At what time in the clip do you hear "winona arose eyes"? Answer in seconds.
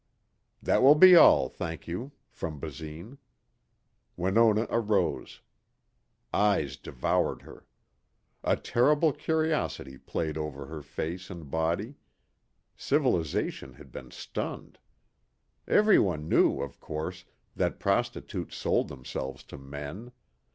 4.17-6.75